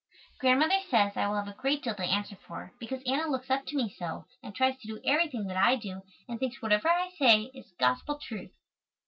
[0.39, 3.67] Grandmother says I will have a great deal to answer for, because Anna looks up
[3.67, 7.11] to me so and tries to do everything that I do and thinks whatever I
[7.19, 8.49] say is "gospel truth."